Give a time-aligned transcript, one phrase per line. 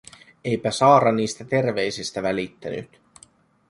[0.45, 2.99] Eipä Saara niistä terveisistä välittänyt.